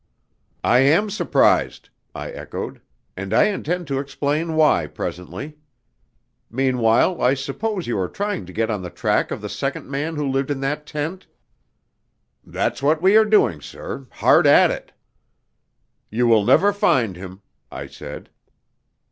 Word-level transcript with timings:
"I 0.63 0.79
am 0.79 1.11
surprised," 1.11 1.89
I 2.15 2.31
echoed, 2.31 2.81
"and 3.15 3.31
I 3.35 3.43
intend 3.43 3.85
to 3.89 3.99
explain 3.99 4.55
why 4.55 4.87
presently. 4.87 5.57
Meanwhile, 6.49 7.21
I 7.21 7.35
suppose 7.35 7.85
you 7.85 7.99
are 7.99 8.07
trying 8.09 8.47
to 8.47 8.51
get 8.51 8.71
on 8.71 8.81
the 8.81 8.89
track 8.89 9.29
of 9.29 9.41
the 9.41 9.47
second 9.47 9.87
man 9.87 10.15
who 10.15 10.27
lived 10.27 10.49
in 10.49 10.59
that 10.61 10.87
tent?" 10.87 11.27
"That's 12.43 12.81
what 12.81 12.99
we 12.99 13.15
are 13.15 13.25
doing, 13.25 13.61
sir 13.61 14.07
hard 14.09 14.47
at 14.47 14.71
it." 14.71 14.91
"You 16.09 16.25
will 16.25 16.45
never 16.45 16.73
find 16.73 17.15
him," 17.15 17.43
I 17.71 17.85
said. 17.85 18.31